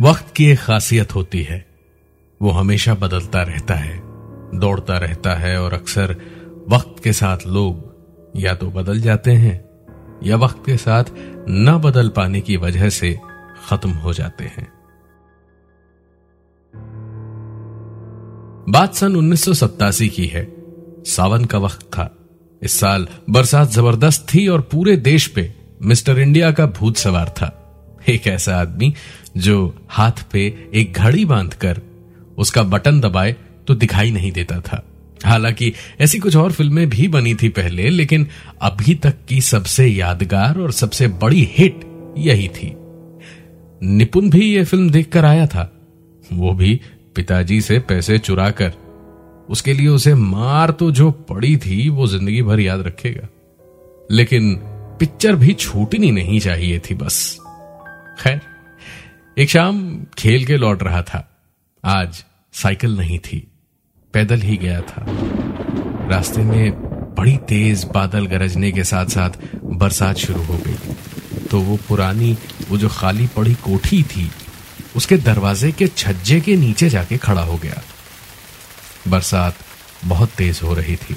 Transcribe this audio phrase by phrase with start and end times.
[0.00, 1.66] वक्त की एक खासियत होती है।
[2.42, 4.00] वो हमेशा बदलता रहता है,
[4.54, 6.16] दौड़ता रहता है और अक्सर
[6.68, 7.96] वक्त के साथ लोग
[8.36, 9.64] या तो बदल जाते हैं
[10.22, 11.04] या वक्त के साथ
[11.48, 13.18] न बदल पाने की वजह से
[13.68, 14.72] खत्म हो जाते हैं।
[18.68, 20.56] बात सन उन्नीस सौ सत्तासी की है।
[21.06, 22.16] सावन का वक्त था।
[22.62, 27.57] इस साल बरसात ज़बरदस्त थी और पूरे देश पे मिस्टर इंडिया का भूत सवार था।
[28.08, 28.94] एक ऐसा आदमी
[29.36, 31.80] जो हाथ पे एक घड़ी बांधकर
[32.38, 34.84] उसका बटन दबाए तो दिखाई नहीं देता था।
[35.24, 38.26] हालाँकि ऐसी कुछ और फ़िल्में भी बनी थी पहले, लेकिन
[38.62, 41.80] अभी तक की सबसे यादगार और सबसे बड़ी हिट
[42.18, 42.72] यही थी।
[43.82, 45.72] निपुण भी यह फ़िल्म देखकर आया था।
[46.32, 46.80] वो भी
[47.14, 48.72] पिताजी से पैसे चुरा कर
[49.50, 53.28] उसके लिए उसे मार तो जो पड़ी थी, वो ज़िंदगी भर याद रखेगा।
[54.10, 54.54] लेकिन
[55.00, 57.38] पिक्चर भी छूटनी नहीं चाहिए थी बस।
[58.18, 58.40] खैर,
[59.38, 61.38] एक शाम खेल के लौट रहा था।
[61.84, 63.48] आज साइकिल नहीं थी,
[64.12, 65.06] पैदल ही गया था।
[66.08, 66.72] रास्ते में
[67.14, 69.30] बड़ी तेज बादल गरजने के साथ साथ
[69.64, 70.76] बरसात शुरू हो गई।
[71.50, 72.38] तो वो पुरानी,
[72.68, 74.30] वो जो खाली पड़ी कोठी थी,
[74.96, 77.82] उसके दरवाजे के छज्जे के नीचे जाके खड़ा हो गया।
[79.08, 79.54] बरसात
[80.04, 81.16] बहुत तेज हो रही थी।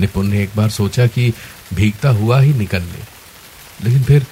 [0.00, 1.32] निपुण ने एक बार सोचा कि
[1.74, 3.16] भीगता हुआ ही निकल ले
[3.84, 4.26] लेकिन फिर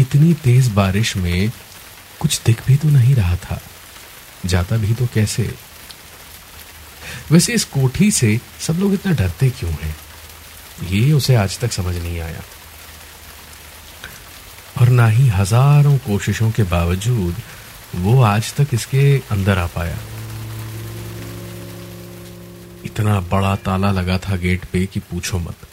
[0.00, 1.50] इतनी तेज बारिश में
[2.20, 3.60] कुछ दिख भी तो नहीं रहा था।
[4.46, 5.54] जाता भी तो कैसे?
[7.30, 9.96] वैसे इस कोठी से सब लोग इतना डरते क्यों हैं?
[10.82, 12.42] ये उसे आज तक समझ नहीं आया।
[14.80, 17.36] और ना ही हज़ारों कोशिशों के बावजूद
[17.94, 19.98] वो आज तक इसके अंदर आ पाया।
[22.84, 25.66] इतना बड़ा ताला लगा था गेट पे कि पूछो मत।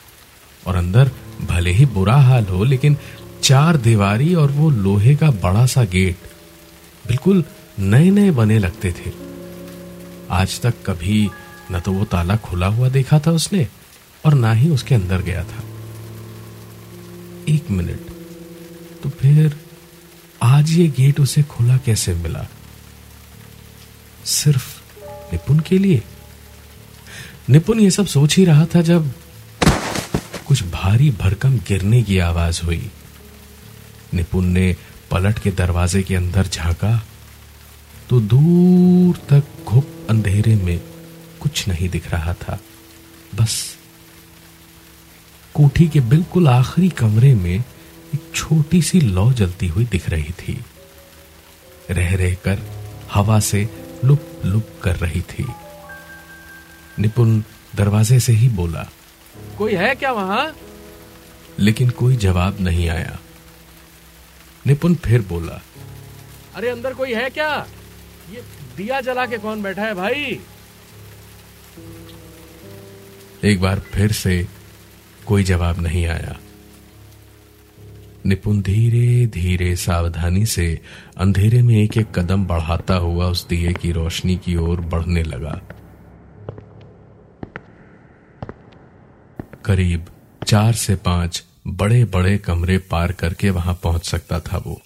[0.67, 2.97] और अंदर भले ही बुरा हाल हो, लेकिन
[3.43, 6.27] चार दीवारी और वो लोहे का बड़ा सा गेट
[7.07, 7.43] बिल्कुल
[7.79, 9.11] नए नए बने लगते थे।
[10.31, 11.29] आज तक कभी
[11.71, 13.67] न तो वो ताला खुला हुआ देखा था उसने
[14.25, 15.63] और ना ही उसके अंदर गया था।
[17.49, 18.09] एक मिनट
[19.03, 19.59] तो फिर
[20.43, 22.45] आज ये गेट उसे खुला कैसे मिला?
[24.25, 24.81] सिर्फ़
[25.31, 26.01] निपुण के लिए?
[27.49, 29.11] निपुण ये सब सोच ही रहा था जब
[30.47, 32.89] कुछ भारी भरकम गिरने की आवाज़ हुई।
[34.15, 34.75] निपुण ने
[35.11, 37.05] पलट के दरवाजे के अंदर झांका
[38.09, 40.79] तो दूर तक घुप अंधेरे में
[41.39, 42.59] कुछ नहीं दिख रहा था।
[43.35, 43.55] बस
[45.53, 50.59] कोठी के बिल्कुल आखिरी कमरे में एक छोटी सी लौ जलती हुई दिख रही थी।
[51.91, 52.61] रह रहकर
[53.13, 53.69] हवा से
[54.05, 55.45] लुप लुप कर रही थी।
[56.99, 57.39] निपुण
[57.75, 58.87] दरवाजे से ही बोला
[59.57, 60.55] कोई है क्या वहाँ?
[61.59, 63.19] लेकिन कोई जवाब नहीं आया।
[64.67, 65.61] निपुण फिर बोला
[66.55, 67.67] अरे अंदर कोई है क्या?
[68.31, 68.43] ये
[68.77, 70.39] दिया जला के कौन बैठा है भाई?
[73.43, 74.47] एक बार फिर से
[75.27, 76.35] कोई जवाब नहीं आया।
[78.25, 80.81] निपुण धीरे धीरे सावधानी से
[81.17, 85.61] अंधेरे में एक एक कदम बढ़ाता हुआ उस दिए की रोशनी की ओर बढ़ने लगा।
[89.65, 90.05] करीब
[90.47, 94.81] चार से पाँच बड़े बड़े कमरे पार करके वहाँ पहुँच सकता था वो।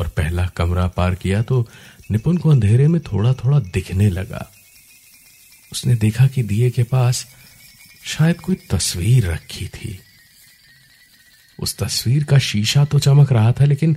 [0.00, 1.68] और पहला कमरा पार किया तो
[2.10, 4.50] निपुण को अंधेरे में थोड़ा थोड़ा दिखने लगा।
[5.72, 7.26] उसने देखा कि दिए के पास
[8.04, 9.98] शायद कोई तस्वीर रखी थी।
[11.58, 13.96] उस तस्वीर का शीशा तो चमक रहा था, लेकिन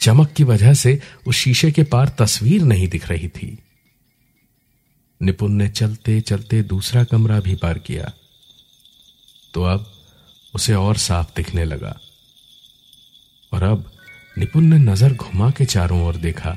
[0.00, 3.58] चमक की वजह से उस शीशे के पार तस्वीर नहीं दिख रही थी।
[5.22, 8.12] निपुण ने चलते चलते दूसरा कमरा भी पार किया।
[9.54, 9.94] तो अब
[10.54, 11.98] उसे और साफ़ दिखने लगा।
[13.52, 13.90] और अब
[14.38, 16.56] निपुण ने नज़र घुमा के चारों ओर देखा।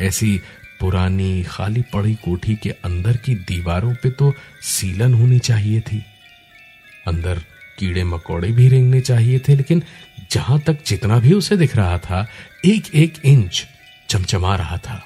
[0.00, 0.40] ऐसी
[0.80, 4.32] पुरानी खाली पड़ी कोठी के अंदर की दीवारों पे तो
[4.62, 6.02] सीलन होनी चाहिए थी।
[7.06, 7.38] अंदर
[7.78, 9.82] कीड़े मकोड़े भी रेंगने चाहिए थे, लेकिन
[10.30, 12.26] जहाँ तक जितना भी उसे दिख रहा था
[12.64, 13.66] एक एक इंच
[14.08, 15.02] चमचमा रहा था।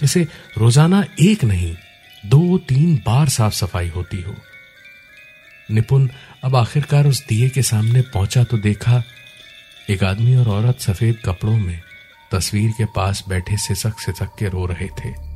[0.00, 0.26] जैसे
[0.58, 1.74] रोज़ाना एक नहीं
[2.24, 4.34] दो तीन बार साफ़ सफ़ाई होती हो।
[5.70, 6.08] निपुण,
[6.44, 9.02] अब आखिरकार उस दिए के सामने पहुँचा तो देखा,
[9.90, 11.80] एक आदमी और औरत सफ़ेद कपड़ों में
[12.32, 15.32] तस्वीर के पास बैठे सिसक सिसक के रो रहे थे।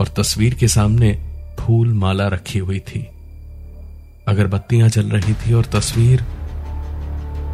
[0.00, 1.12] और तस्वीर के सामने
[1.60, 3.10] फूल माला रखी हुई थी।
[4.34, 6.24] अगरबत्तियाँ जल रही थी और तस्वीर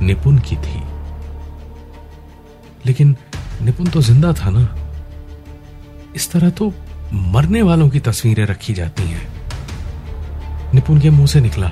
[0.03, 0.83] निपुण की थी।
[2.87, 3.17] लेकिन
[3.63, 4.77] निपुण तो ज़िंदा था ना?
[6.17, 6.73] इस तरह तो
[7.13, 9.29] मरने वालों की तस्वीरें रखी जाती हैं।
[10.75, 11.67] निपुण के मुँह से निकला।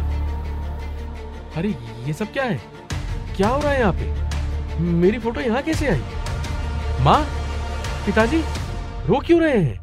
[1.56, 1.68] अरे,
[2.06, 2.60] ये सब क्या है?
[3.36, 4.80] क्या हो रहा है यहाँ पे?
[4.80, 6.02] मेरी फ़ोटो यहाँ कैसे आई?
[7.00, 7.20] माँ,
[8.06, 8.42] पिताजी,
[9.06, 9.80] रो क्यों रहे हैं?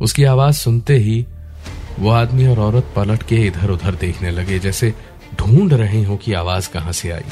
[0.00, 1.26] उसकी आवाज़ सुनते ही
[1.98, 4.92] वो आदमी और औरत पलट के इधर उधर देखने लगे, जैसे
[5.36, 7.24] ढूंढ रहे हो कि आवाज़ कहाँ से आई।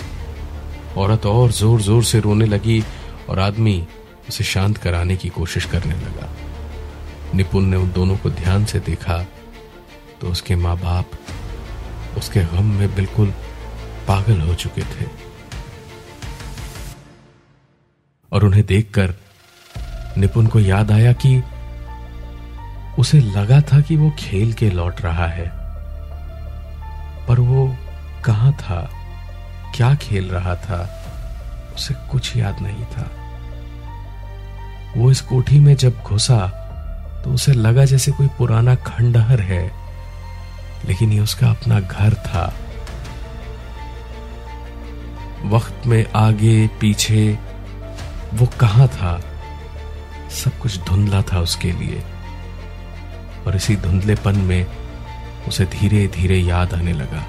[0.96, 2.82] औरत और ज़ोर ज़ोर से रोने लगी
[3.28, 3.82] और आदमी
[4.28, 6.30] उसे शांत कराने की कोशिश करने लगा।
[7.34, 9.18] निपुण ने उन दोनों को ध्यान से देखा
[10.20, 11.10] तो उसके माँ बाप
[12.18, 13.32] उसके गम में बिल्कुल
[14.08, 15.06] पागल हो चुके थे।
[18.32, 19.14] और उन्हें देखकर
[20.18, 21.36] निपुण को याद आया कि
[22.98, 25.46] उसे लगा था कि वो खेल के लौट रहा है।
[27.28, 27.76] पर वो
[28.24, 28.90] कहाँ था?
[29.74, 31.00] क्या खेल रहा था?
[31.74, 33.10] उसे कुछ याद नहीं था।
[34.96, 36.46] वो इस कोठी में जब घुसा
[37.24, 39.72] तो उसे लगा जैसे कोई पुराना खंडहर है,
[40.84, 42.54] लेकिन ये उसका अपना घर था।
[45.44, 47.38] वक्त में आगे, पीछे,
[48.34, 49.20] वो कहाँ था?
[50.30, 52.02] सब कुछ धुंधला था उसके लिए।
[53.46, 54.66] और इसी धुंधलेपन में
[55.48, 57.26] उसे धीरे धीरे याद आने लगा।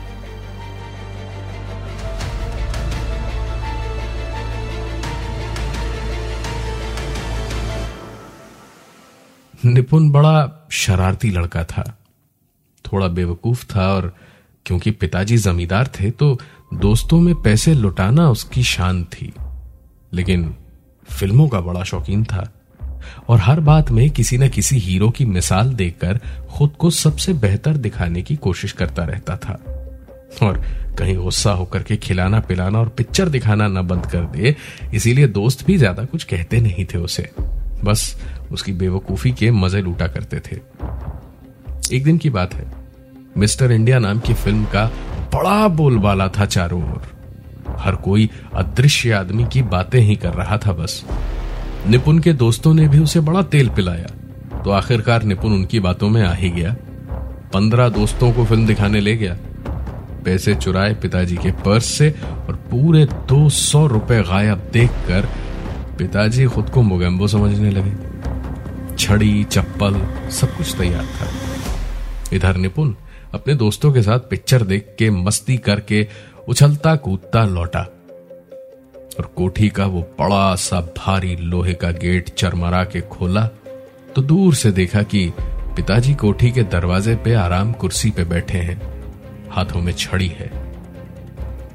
[9.66, 11.98] निपुण बड़ा शरारती लड़का था।
[12.86, 14.16] थोड़ा बेवकूफ़ था और
[14.66, 16.40] क्योंकि पिताजी जमींदार थे तो
[16.74, 19.34] दोस्तों में पैसे लुटाना उसकी शान थी।
[20.14, 20.56] लेकिन
[21.10, 22.55] फ़िल्मों का बड़ा शौकीन था।
[23.30, 26.20] और हर बात में किसी न किसी हीरो की मिसाल देकर
[26.50, 29.60] खुद को सबसे बेहतर दिखाने की कोशिश करता रहता था।
[30.44, 30.62] और
[31.00, 34.56] कहीं गुस्सा होकर के खिलाना पिलाना और पिक्चर दिखाना न बंद कर दे,
[34.94, 37.30] इसीलिए दोस्त भी ज़्यादा कुछ कहते नहीं थे उसे।
[37.84, 38.16] बस
[38.52, 40.56] उसकी बेवकूफ़ी के मज़े लूटा करते थे।
[41.96, 42.66] एक दिन की बात है।
[43.38, 44.86] मिस्टर इंडिया नाम की फ़िल्म का
[45.34, 47.14] बड़ा बोलबाला था चारों ओर।
[47.80, 51.04] हर कोई अदृश्य आदमी की बातें ही कर रहा था बस।
[51.90, 54.08] निपुण के दोस्तों ने भी उसे बड़ा तेल पिलाया।
[54.62, 56.76] तो आखिरकार निपुन उनकी बातों में आ ही गया।
[57.54, 59.38] पंद्रह दोस्तों को फ़िल्म दिखाने ले गया।
[60.26, 62.16] पैसे चुराए पिताजी के पर्स से
[62.48, 65.30] और पूरे दो सौ रुपए गायब देखकर
[65.98, 67.94] पिताजी खुद को मोगेम्बो समझने लगे।
[68.98, 71.28] छड़ी, चप्पल, सब कुछ तैयार था।
[72.34, 72.94] इधर निपुण
[73.34, 76.08] अपने दोस्तों के साथ पिक्चर देख के मस्ती करके
[76.48, 77.95] उछलता कूदता लौटा।
[79.20, 83.50] और कोठी का वो बड़ा सा भारी लोहे का गेट चरमरा के खोला
[84.16, 88.82] तो दूर से देखा कि पिताजी कोठी के दरवाजे पे आराम कुर्सी पे बैठे हैं।
[89.52, 90.52] हाथों में छड़ी है।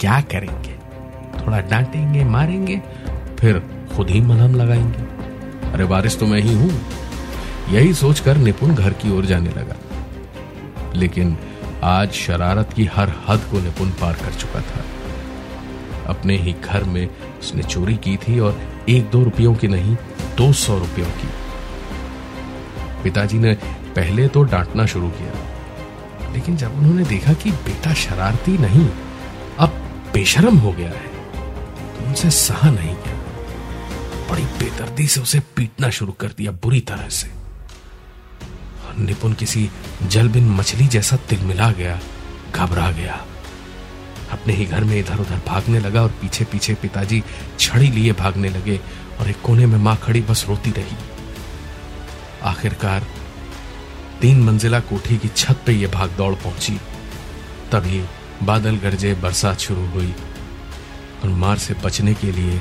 [0.00, 0.72] क्या करेंगे?
[1.40, 2.82] थोड़ा डांटेंगे, मारेंगे,
[3.38, 3.62] फिर
[3.96, 4.98] खुद ही मलहम लगाएँगे।
[5.72, 6.80] अरे बारिश तो मैं ही हूँ।
[7.70, 9.76] यही सोचकर निपुण घर की ओर जाने लगा।
[10.94, 11.38] लेकिन
[11.82, 14.84] आज शरारत की हर हद को निपुण पार कर चुका था।
[16.10, 19.96] अपने ही घर में उसने चोरी की थी और एक दो रुपयों की नहीं,
[20.36, 21.28] दो सौ रुपयों की।
[23.02, 23.54] पिताजी ने
[23.94, 25.32] पहले तो डांटना शुरू किया,
[26.32, 28.88] लेकिन जब उन्होंने देखा कि बेटा शरारती नहीं,
[29.58, 29.80] अब
[30.14, 31.08] बेशरम हो गया है
[31.96, 33.18] तो उनसे सहा नहीं किया।
[34.30, 37.28] बड़ी बेदर्दी से उसे पीटना शुरू कर दिया बुरी तरह से।
[38.98, 39.68] निपुण किसी
[40.04, 41.98] जलबिन मछली जैसा तिलमिला गया,
[42.54, 43.24] घबरा गया।
[44.32, 47.22] अपने ही घर में इधर उधर भागने लगा और पीछे पीछे पिताजी
[47.58, 48.80] छड़ी लिए भागने लगे
[49.20, 50.96] और एक कोने में माँ खड़ी बस रोती रही।
[52.42, 53.06] आखिरकार
[54.20, 56.78] तीन मंजिला कोठी की छत पे ये भाग दौड़ पहुँची।
[57.72, 58.04] तभी
[58.42, 60.14] बादल गरजे, बरसात शुरू हुई
[61.22, 62.60] और मार से बचने के लिए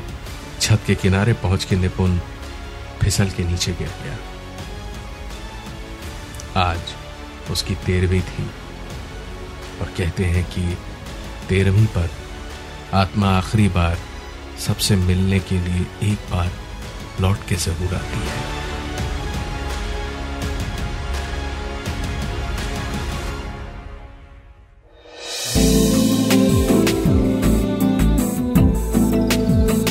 [0.62, 2.18] छत के किनारे पहुँच के निपुण
[3.02, 4.18] फिसल के नीचे गिर गया।
[6.62, 6.80] आज
[7.52, 8.44] उसकी तेरहवीं थी
[9.82, 10.62] और कहते हैं कि
[11.50, 12.10] तेरहवीं पर
[12.94, 13.98] आत्मा आखिरी बार
[14.68, 16.52] सबसे मिलने के लिए एक बार
[17.22, 18.48] लौट के ज़रूर आती है।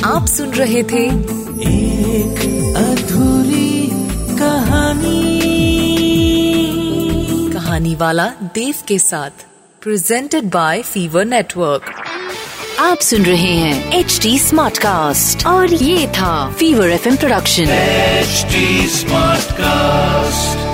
[0.05, 1.03] आप सुन रहे थे
[1.69, 2.39] एक
[2.77, 3.89] अधूरी
[4.39, 5.21] कहानी।
[7.53, 9.48] कहानी वाला देव के साथ।
[9.81, 11.85] प्रेजेंटेड बाय फीवर नेटवर्क
[12.79, 18.45] आप सुन रहे हैं एच डी स्मार्ट कास्ट और ये था fever FM production H
[18.95, 20.68] smart Smartcast.